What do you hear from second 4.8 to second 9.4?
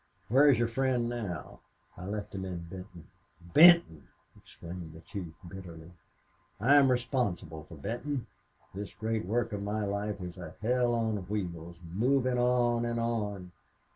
the chief, bitterly. "I am responsible for Benton. This great